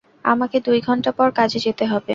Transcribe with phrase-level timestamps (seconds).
[0.25, 2.09] আমাকে দুই ঘণ্টা পর কাজে যেতে হবে।